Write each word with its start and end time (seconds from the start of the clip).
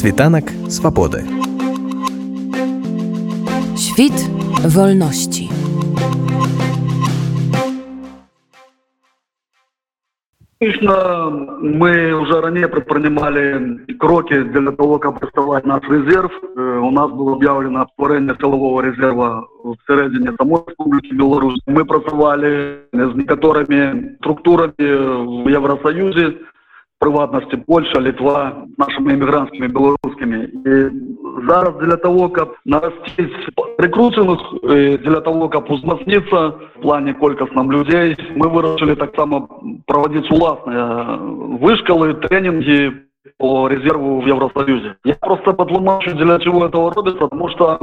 Світанак 0.00 0.44
свабоды. 0.68 1.24
Świt 3.76 4.16
wolności. 4.64 5.50
Конечно, 10.58 11.30
мы 11.60 12.14
уже 12.14 12.40
ранее 12.40 12.68
предпринимали 12.68 13.80
кроки 13.98 14.42
для 14.42 14.72
того, 14.72 14.98
как 14.98 15.20
представлять 15.20 15.66
наш 15.66 15.82
резерв. 15.82 16.32
Э, 16.56 16.78
у 16.78 16.90
нас 16.90 17.10
было 17.10 17.34
объявлено 17.34 17.86
творение 17.96 18.34
силового 18.40 18.80
резерва 18.80 19.46
в 19.62 19.74
середине 19.86 20.32
самой 20.38 20.62
Республики 20.66 21.14
Беларусь. 21.14 21.60
Мы 21.66 21.84
працевали 21.84 22.86
с 22.92 23.14
некоторыми 23.14 24.16
структурами 24.16 25.44
в 25.44 25.48
Евросоюзе, 25.48 26.38
прыватнасці 27.00 27.56
Польша 27.66 28.00
літва 28.00 28.52
нашими 28.78 29.14
эмігрантскімі 29.16 29.68
беларускімі 29.68 30.38
і 30.68 30.74
зараз 31.48 31.74
для 31.80 31.96
того 31.96 32.28
каб 32.28 32.54
нарасціць 32.64 33.32
прикручаных 33.78 34.40
для 35.04 35.20
того 35.20 35.48
каб 35.48 35.70
узмацніцца 35.72 36.52
плане 36.82 37.14
колькасным 37.14 37.72
людзей 37.72 38.16
мы 38.36 38.48
вырашылі 38.48 38.96
таксама 39.00 39.48
праводзіць 39.86 40.30
уласныя 40.30 41.16
вышкалы 41.64 42.14
тренинги 42.28 42.92
по 43.40 43.68
резерву 43.68 44.20
в 44.20 44.26
Евросоюзе. 44.26 44.96
Я 45.02 45.14
просто 45.14 45.54
подлумачу, 45.54 46.14
для 46.14 46.38
чего 46.40 46.66
этого 46.66 46.92
робится, 46.92 47.20
потому 47.20 47.48
что 47.48 47.78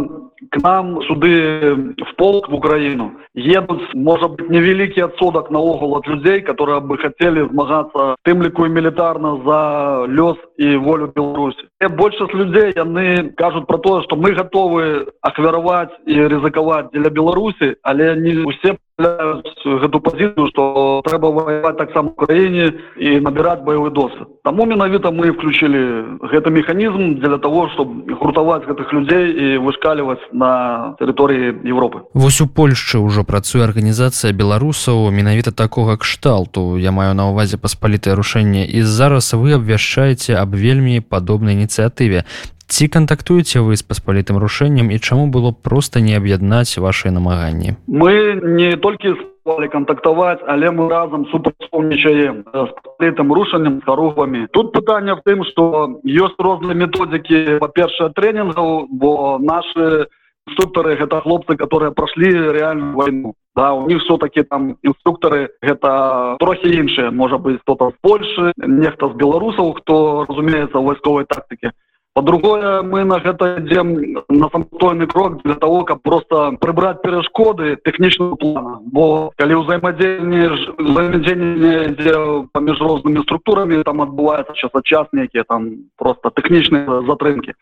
к 0.52 0.58
нам 0.62 1.02
суды 1.02 1.96
в 1.98 2.16
полк 2.16 2.48
в 2.48 2.54
Украину 2.54 3.14
едут, 3.34 3.82
может 3.96 4.32
быть, 4.34 4.50
невеликий 4.52 5.04
отсодок 5.04 5.50
на 5.50 5.58
угол 5.58 5.98
от 5.98 6.06
людей, 6.06 6.42
которые 6.42 6.80
бы 6.80 7.00
хотели 7.00 7.48
змагаться 7.48 8.16
тем 8.24 8.44
лику 8.44 8.66
и 8.66 8.70
милитарно 8.70 9.42
за 9.44 10.06
лес 10.08 10.38
и 10.58 10.76
волю 10.76 11.12
Беларуси. 11.16 11.68
И 11.82 11.88
больше 11.88 12.26
людей, 12.34 12.72
они 12.74 13.30
кажут 13.32 13.66
про 13.66 13.80
то, 13.80 14.04
что 14.04 14.16
мы 14.16 14.34
готовы 14.34 15.08
ахвяровать 15.24 15.90
и 16.06 16.14
ризыковать 16.14 16.92
для 16.92 17.10
Беларуси, 17.10 17.78
але 17.82 18.12
они 18.12 18.46
все 18.60 18.78
гэту 18.98 20.00
пазіцыю 20.02 20.50
што 20.50 21.02
трэба 21.06 21.30
ваяваць 21.30 21.78
таксама 21.78 22.12
краіне 22.18 22.74
і 22.98 23.20
набіраць 23.22 23.62
баявы 23.62 23.92
досвед 23.94 24.28
таму 24.44 24.66
менавіта 24.66 25.12
мы 25.12 25.32
включили 25.32 26.18
гэты 26.34 26.50
механізм 26.50 27.22
для 27.22 27.38
того 27.38 27.70
чтобы 27.74 28.10
гуртаваць 28.18 28.66
гэтых 28.66 28.94
людзей 28.94 29.26
і 29.38 29.58
вышкаліваць 29.62 30.26
на 30.34 30.96
тэрыторыі 30.98 31.62
Европы 31.62 32.10
Вось 32.14 32.42
у 32.42 32.48
Польшчы 32.48 32.98
ўжо 32.98 33.22
працуе 33.24 33.64
арганізацыя 33.64 34.34
беларусаў 34.34 35.12
менавіта 35.12 35.52
такога 35.52 35.98
кшталту. 35.98 36.78
Я 36.78 36.92
маю 36.92 37.14
на 37.14 37.30
увазе 37.30 37.58
паспалітае 37.58 38.16
рушэнне. 38.18 38.66
І 38.66 38.82
зараз 38.82 39.34
вы 39.34 39.54
абвяшчаеце 39.54 40.34
аб 40.34 40.58
вельмі 40.58 41.02
падобнай 41.02 41.54
ініцыятыве 41.54 42.26
ці 42.68 42.88
кантактуеце 42.88 43.64
вы 43.64 43.80
з 43.80 43.84
паспалітым 43.88 44.38
рушэннем 44.38 44.92
і 44.92 45.00
чаму 45.00 45.28
было 45.32 45.52
просто 45.52 46.00
не 46.00 46.16
аб'яднаць 46.20 46.78
ваши 46.78 47.12
намаганні? 47.12 47.80
Мы 47.88 48.36
не 48.44 48.76
толькі 48.76 49.16
стали 49.48 49.68
кантактаваць 49.68 50.44
але 50.48 50.72
мы 50.72 50.90
разам 50.90 51.26
супрацоўнічаем 51.32 52.44
там 53.16 53.34
рушаннем 53.34 53.82
харугвамі 53.82 54.48
тут 54.52 54.74
пытанне 54.74 55.16
в 55.16 55.24
тым 55.24 55.44
что 55.48 56.00
ёсць 56.04 56.36
розныя 56.40 56.76
методики 56.76 57.58
па-першае 57.60 58.12
тренингаў 58.12 58.88
бо 58.92 59.40
наши 59.40 60.08
инструкторы 60.48 60.96
гэта 61.00 61.22
хлопцы 61.22 61.56
которые 61.56 61.92
прошли 61.92 62.32
реальную 62.32 62.94
войну. 62.96 63.34
Да 63.56 63.74
у 63.74 63.88
них 63.88 64.04
все-таки 64.04 64.44
там 64.44 64.76
инструкторы 64.84 65.50
гэта 65.62 66.36
трохи 66.40 66.68
іншыя 66.68 67.12
можа 67.12 67.38
быть 67.38 67.62
кто-то 67.62 67.92
з 67.92 67.96
Польши 68.02 68.52
нехта 68.58 69.08
з 69.08 69.16
беларусаў 69.16 69.74
хто 69.80 70.26
разумеется 70.28 70.78
вайсковой 70.80 71.26
тактике 71.26 71.72
по-другое 72.18 72.82
мы 72.82 73.04
на 73.06 73.20
гэта 73.20 73.62
ідем 73.62 73.94
на 74.28 74.50
самостойны 74.50 75.06
крок 75.06 75.44
для 75.44 75.54
того 75.54 75.84
каб 75.86 76.02
просто 76.02 76.58
прыбраць 76.58 76.98
перашкоды 77.04 77.76
тэхнічного 77.86 78.34
плана. 78.42 78.82
Бо 78.82 79.30
калі 79.38 79.62
ўзаемадзеянне 79.62 80.50
взаемадзеянне 80.82 81.74
ідзе 81.94 82.16
паміж 82.58 82.82
рознымі 82.82 83.22
структурамі 83.22 83.84
там 83.86 84.02
адбываецца 84.02 84.58
час 84.58 84.74
час 84.82 85.06
нейкія 85.14 85.46
там 85.46 85.86
просто 86.02 86.34
тэхнічныя 86.34 87.06
затрымкі 87.06 87.54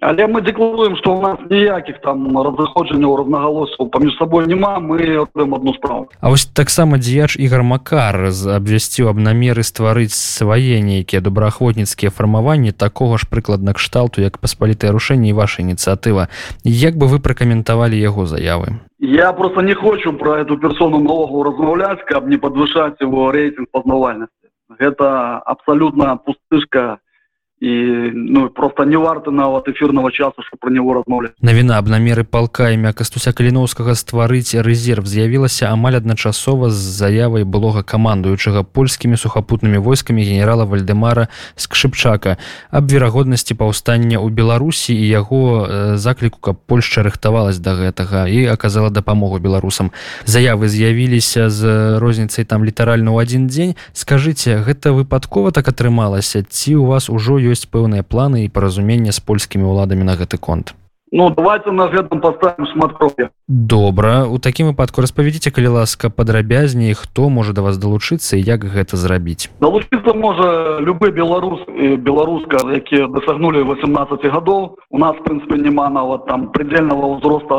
але 0.00 0.26
мы 0.26 0.42
декларуем 0.42 0.96
что 0.96 1.16
у 1.16 1.20
нас 1.20 1.38
ніякіх 1.50 2.00
там 2.00 2.38
разыходжанняў 2.38 3.16
рознагалосаў 3.16 3.90
паміж 3.90 4.14
сабой 4.18 4.46
няма 4.46 4.78
мы 4.78 5.26
робім 5.34 5.54
одну 5.54 5.74
справу. 5.74 6.08
А 6.20 6.30
вось 6.30 6.46
таксама 6.46 6.98
дзеяч 6.98 7.36
ігар 7.36 7.62
макар 7.62 8.30
абвясціў 8.30 9.10
аб 9.10 9.18
намеры 9.18 9.66
стварыць 9.66 10.14
свае 10.14 10.80
нейкія 10.82 11.20
добраахвотніцкія 11.20 12.10
фармаванні 12.10 12.72
такога 12.72 13.18
ж 13.18 13.26
прыкладна 13.26 13.74
кшталту 13.74 14.22
як 14.22 14.38
паспалітае 14.38 14.92
рушэнне 14.92 15.34
ваша 15.34 15.62
ініцыятыва. 15.62 16.28
Як 16.62 16.94
бы 16.94 17.06
вы 17.10 17.18
пракаментавалі 17.18 17.98
яго 17.98 18.26
заявы? 18.26 18.78
Я 19.00 19.32
просто 19.32 19.62
не 19.62 19.74
хочу 19.74 20.12
про 20.12 20.38
эту 20.42 20.58
персону 20.58 20.98
нового 20.98 21.44
размаўляць 21.50 22.06
каб 22.06 22.28
не 22.28 22.36
подвышаць 22.38 23.00
его 23.00 23.32
рейтинг 23.32 23.66
пазнавальнасці. 23.72 24.46
Гэта 24.78 25.38
абсолютно 25.38 26.16
пустышка 26.16 26.98
і 27.60 28.10
ну 28.14 28.48
просто 28.48 28.84
не 28.84 28.96
варта 28.96 29.30
нават 29.30 29.68
эфирного 29.68 30.12
часу 30.12 30.42
что 30.46 30.56
про 30.56 30.70
него 30.70 30.94
размовлять. 30.94 31.32
Навіна 31.42 31.78
аб 31.78 31.88
намеры 31.88 32.22
палка 32.24 32.70
імя 32.70 32.92
кастуся 32.92 33.32
каліновскага 33.32 33.98
стварыць 33.98 34.54
резерв 34.62 35.06
з'явілася 35.06 35.66
амаль 35.66 35.98
адначасова 35.98 36.70
з 36.70 36.78
заявай 36.78 37.42
былога 37.44 37.82
камандуючага 37.82 38.62
польскімі 38.62 39.16
сухапутнымі 39.16 39.78
войскамі 39.78 40.22
генерала 40.22 40.64
вальдемара 40.64 41.28
скшыпчака 41.56 42.38
аб 42.70 42.84
верагоднасці 42.86 43.58
паўстання 43.58 44.22
ў 44.22 44.30
беларусі 44.30 44.94
і 44.94 45.08
яго 45.08 45.66
закліку 45.98 46.38
каб 46.38 46.62
польша 46.62 47.02
рыхтавалась 47.02 47.58
да 47.58 47.74
гэтага 47.74 48.30
і 48.30 48.46
аказала 48.54 48.90
дапамогу 48.90 49.42
беларусам. 49.42 49.90
Заявы 50.30 50.68
з'явіліся 50.68 51.50
з 51.50 51.98
розніцай 51.98 52.44
там 52.44 52.62
літаральна 52.62 53.10
ў 53.10 53.26
адзін 53.26 53.50
дзень. 53.50 53.74
Скажитеце 53.92 54.62
гэта 54.62 54.94
выпадкова 54.94 55.50
так 55.50 55.66
атрымалася 55.66 56.46
ці 56.46 56.78
у 56.78 56.86
вас 56.86 57.10
ужо 57.10 57.47
ёсць 57.48 57.66
пэўныя 57.66 58.04
планы 58.04 58.44
і 58.44 58.52
паразумення 58.52 59.12
з 59.16 59.24
польскімі 59.24 59.64
ўладамі 59.68 60.04
на 60.04 60.14
гэты 60.20 60.38
конт 60.38 60.77
Ну 61.12 61.30
давайте 61.30 61.70
на 61.70 61.88
гэтым 61.88 62.20
поставим 62.20 62.66
шмат 62.72 62.92
крови 62.98 63.30
добра. 63.48 64.28
У 64.28 64.36
такім 64.38 64.68
выпадку 64.68 65.00
распавядзіце 65.00 65.50
калі 65.50 65.80
ласка 65.80 66.12
падрабязней 66.12 66.92
хто 66.92 67.32
можа 67.32 67.56
да 67.56 67.64
вас 67.64 67.80
далучыцца 67.80 68.36
і 68.36 68.44
як 68.44 68.68
гэта 68.68 69.00
зрабіць. 69.00 69.48
Далучыцца 69.64 70.12
можа 70.12 70.78
любы 70.84 71.08
беларус 71.10 71.64
беларуска 72.04 72.60
якія 72.68 73.08
дасягнули 73.08 73.64
18 73.64 74.20
гадоў. 74.28 74.76
У 74.90 74.98
нас 74.98 75.16
в 75.16 75.24
прынцыпе 75.24 75.56
няма 75.56 75.88
нават 75.88 76.26
там 76.28 76.52
предельного 76.52 77.16
ўзроста 77.16 77.56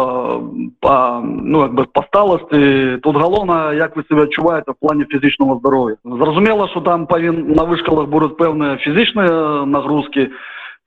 по 0.79 1.21
ну 1.25 1.66
як 1.66 1.73
бы 1.73 1.85
по 1.89 2.05
сталасці. 2.05 3.01
Тут 3.01 3.17
галоўна 3.17 3.73
як 3.73 3.97
вы 3.97 4.05
себя 4.05 4.29
адчуваеце 4.29 4.71
в 4.71 4.79
плане 4.79 5.09
фізічного 5.09 5.57
здароўя. 5.57 5.97
Зразумела 6.05 6.69
что 6.69 6.81
там 6.81 7.07
павін 7.07 7.57
на 7.57 7.66
вышкалах 7.66 8.09
будуць 8.13 8.37
пэўныя 8.37 8.77
фізічныя 8.77 9.66
нагрузки 9.66 10.29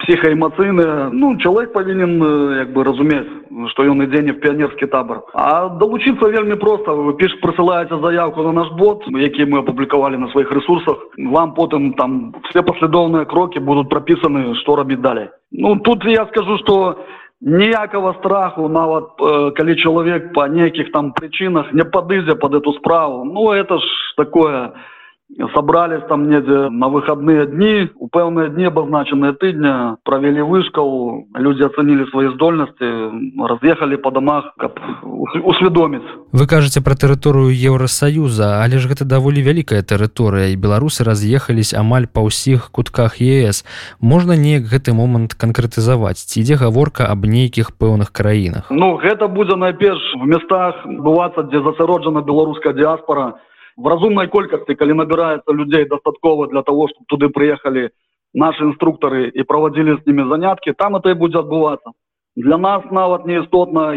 психоэмацыйныя 0.02 1.10
ну 1.12 1.36
чалавек 1.38 1.72
павінен 1.72 2.18
як 2.58 2.72
бы 2.72 2.84
разумець 2.84 3.28
что 3.70 3.84
ён 3.84 4.02
ідзе 4.02 4.22
не 4.22 4.32
в 4.32 4.40
піянерскі 4.40 4.86
табор. 4.86 5.22
А 5.34 5.68
далучыцца 5.68 6.28
вельмі 6.32 6.56
просто. 6.56 6.94
Вы 6.96 7.14
піш 7.20 7.36
прысылаеце 7.42 8.00
заявку 8.00 8.42
на 8.42 8.52
наш 8.52 8.72
бот 8.78 9.04
які 9.06 9.44
мы 9.44 9.60
апублікавалі 9.60 10.16
на 10.16 10.32
сваіх 10.32 10.52
ресурсах. 10.52 10.96
Вам 11.18 11.54
потым 11.54 11.92
там 11.94 12.34
все 12.50 12.62
паслядоўныя 12.62 13.24
крокі 13.24 13.60
будуць 13.60 13.88
прапісаны 13.88 14.54
што 14.62 14.76
рабіць 14.76 15.00
далей 15.00 15.28
ну 15.52 15.76
тут 15.76 16.04
я 16.04 16.26
скажу 16.32 16.58
что 16.58 16.96
ніякага 17.40 18.14
страху 18.18 18.68
нават 18.68 19.04
э, 19.20 19.50
калі 19.56 19.76
чалавек 19.76 20.32
по 20.32 20.46
нейкіх 20.46 20.92
там 20.92 21.12
прычынах 21.12 21.72
не 21.72 21.84
падыдзе 21.84 22.34
под 22.34 22.54
эту 22.54 22.72
справу. 22.72 23.24
Ну 23.24 23.52
это 23.52 23.78
ж 23.78 23.84
такое 24.16 24.72
собрались 25.54 26.02
там 26.08 26.28
недзе 26.28 26.68
на 26.68 26.88
выходные 26.88 27.46
дни 27.46 27.90
у 27.96 28.08
пэўныя 28.08 28.48
дни 28.48 28.64
обозначенные 28.64 29.32
тыдня 29.32 29.96
провели 30.04 30.42
вышкал 30.42 31.26
люди 31.34 31.62
оценили 31.62 32.04
свои 32.10 32.28
здольности 32.28 32.84
разъехали 33.40 33.96
по 33.96 34.10
домах 34.10 34.52
каб 34.58 34.78
усведоміць 35.02 36.02
вы 36.32 36.46
кажаце 36.46 36.82
про 36.82 36.94
тэрыторыю 36.94 37.48
евросоюза 37.48 38.62
але 38.62 38.78
ж 38.78 38.88
гэта 38.88 39.04
даволі 39.04 39.42
вялікая 39.42 39.82
тэрыторыя 39.82 40.52
і 40.52 40.56
беларусы 40.56 41.04
раз'ехались 41.04 41.72
амаль 41.74 42.06
па 42.06 42.24
ўсіх 42.24 42.70
кутках 42.72 43.20
ес. 43.20 43.64
Можна 44.00 44.36
неяк 44.36 44.68
гэты 44.68 44.92
момант 44.92 45.34
канкрэтызаваць 45.34 46.20
ці 46.20 46.40
ідзе 46.40 46.56
гаворка 46.60 47.08
аб 47.08 47.24
нейкіх 47.24 47.72
пэўных 47.76 48.12
краінах? 48.12 48.68
Ну 48.70 48.96
гэта 48.96 49.28
будзе 49.28 49.56
найперш 49.56 50.02
в 50.20 50.26
местах 50.26 50.84
бывацца 50.84 51.44
дзе 51.48 51.62
засяроджана 51.62 52.20
беларуская 52.20 52.72
диаспора 52.72 53.40
в 53.76 53.86
разумной 53.86 54.28
колькасці 54.28 54.74
калі 54.74 54.94
набирается 54.94 55.52
людей 55.52 55.84
дастаткова 55.84 56.48
для 56.48 56.62
того 56.62 56.88
чтобы 56.88 57.06
туды 57.08 57.28
приехали 57.28 57.90
наши 58.34 58.64
инструкторы 58.64 59.28
и 59.28 59.42
проводили 59.42 59.96
с 59.96 60.06
ними 60.06 60.28
занятки 60.28 60.72
там 60.72 60.96
это 60.96 61.10
и 61.10 61.14
будет 61.14 61.36
отбываться 61.36 61.92
для 62.36 62.58
нас 62.58 62.82
нават 62.90 63.26
не 63.26 63.40
істотна 63.40 63.92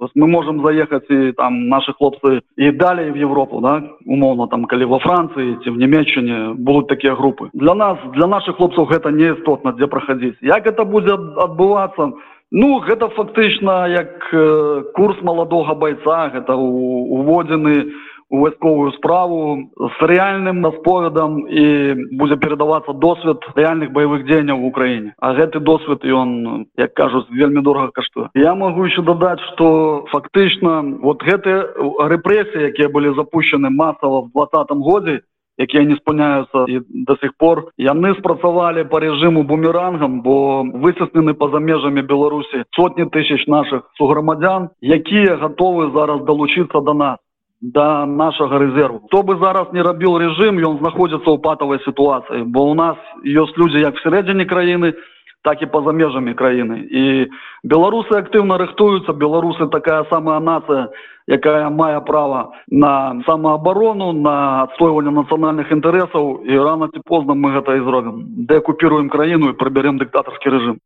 есть 0.00 0.14
мы 0.14 0.28
можем 0.28 0.64
заехать 0.64 1.10
и 1.10 1.32
там 1.32 1.68
наши 1.68 1.92
хлопцы 1.92 2.42
и 2.56 2.70
далее 2.70 3.12
в 3.12 3.16
Европу, 3.16 3.60
да, 3.60 3.82
умовно 4.06 4.46
там, 4.46 4.64
коли 4.64 4.84
во 4.84 4.98
Франции, 4.98 5.56
ці 5.64 5.70
в 5.70 5.76
Німеччині 5.76 6.54
будут 6.54 6.88
такие 6.88 7.14
группы. 7.14 7.50
Для 7.52 7.74
нас, 7.74 7.98
для 8.14 8.26
наших 8.26 8.56
хлопцев 8.56 8.90
это 8.90 9.10
не 9.10 9.32
істотно, 9.32 9.72
где 9.72 9.86
проходить. 9.86 10.36
Як 10.40 10.66
это 10.66 10.84
будет 10.84 11.18
отбываться? 11.36 12.12
Ну, 12.50 12.80
гэта 12.80 13.08
фактычна 13.08 13.88
як 13.88 14.32
э, 14.32 14.82
курс 14.94 15.20
маладога 15.22 15.74
бойца, 15.74 16.30
гэта 16.30 16.54
уводзены 16.54 17.84
у 17.84 17.90
вайсковую 18.30 18.92
справу 18.92 19.70
з 19.76 19.96
рэальным 20.04 20.60
насповедам 20.60 21.46
і 21.48 21.64
будзе 22.12 22.36
перадавацца 22.36 22.92
досвед 22.92 23.40
рэальных 23.56 23.92
баявых 23.92 24.24
дзеянняў 24.24 24.60
в 24.60 24.66
Украіне. 24.66 25.14
А 25.18 25.32
гэты 25.34 25.60
досвед 25.60 26.04
ён, 26.04 26.66
як 26.76 26.94
кажуць, 26.94 27.30
вельмі 27.30 27.62
дорага 27.62 27.90
каштуе. 27.94 28.28
Я 28.34 28.54
магу 28.54 28.84
еще 28.84 29.02
дадаць, 29.02 29.40
што 29.54 30.04
фактычна 30.12 31.00
вот 31.00 31.24
гэтыя 31.24 31.72
рэпрэсіі, 32.12 32.68
якія 32.68 32.88
былі 32.88 33.14
запущены 33.16 33.70
масава 33.70 34.22
в 34.22 34.32
двадцатым 34.32 34.84
годзе, 34.84 35.20
якія 35.58 35.84
не 35.84 35.96
спыняюцца 35.96 36.64
і 36.70 36.80
до 36.88 37.16
сих 37.20 37.34
пор 37.36 37.70
яны 37.76 38.14
спрацавалі 38.18 38.84
по 38.84 39.02
режиму 39.02 39.42
бумерангам 39.42 40.22
бо 40.22 40.62
высаснены 40.62 41.34
па-за 41.34 41.58
межамі 41.58 42.02
беларусі 42.02 42.62
сотні 42.78 43.10
тысяч 43.10 43.46
наших 43.50 43.90
суграмадзян 43.98 44.70
якія 44.80 45.36
готовы 45.42 45.90
зараз 45.90 46.22
далучыцца 46.22 46.80
до 46.80 46.94
нас 46.94 47.18
да 47.60 48.06
нашага 48.06 48.58
рэзерву 48.58 49.02
хто 49.06 49.22
бы 49.22 49.36
зараз 49.38 49.72
не 49.72 49.82
рабіў 49.82 50.18
режим 50.18 50.62
ён 50.62 50.78
знаходзіцца 50.78 51.26
ў 51.26 51.42
патавай 51.42 51.82
сітуацыі 51.82 52.46
бо 52.46 52.70
у 52.70 52.74
нас 52.74 52.96
ёсць 53.24 53.56
людзі 53.58 53.82
як 53.82 53.98
всередине 53.98 54.46
краіны 54.46 54.94
так 55.42 55.62
і 55.62 55.66
па-за 55.66 55.90
межамі 55.90 56.34
краіны 56.38 56.86
і 56.86 57.26
беларусы 57.66 58.14
актыўна 58.14 58.58
рыхтуюцца 58.62 59.12
беларусы 59.12 59.66
такая 59.74 60.04
самая 60.10 60.38
нацыя 60.38 60.86
якая 61.26 61.66
мае 61.70 62.00
права 62.00 62.54
на 62.70 63.18
самаабарону 63.26 64.12
на 64.12 64.62
адстойванне 64.62 65.10
нацыянальных 65.18 65.74
інтарэсаў 65.74 66.46
і 66.46 66.62
рано 66.62 66.88
ці 66.94 67.02
позна 67.02 67.34
мы 67.34 67.58
гэта 67.58 67.74
і 67.74 67.82
зробім 67.82 68.46
дэкупіруем 68.46 69.10
краіну 69.10 69.50
і 69.50 69.58
прыбярем 69.58 69.98
дыктатарскі 69.98 70.54
рэжым 70.54 70.78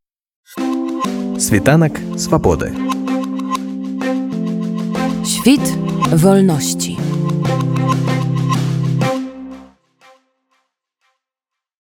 світанак 1.37 2.01
свабоды 2.17 2.73
Świt 5.33 5.79
wolności. 6.13 6.97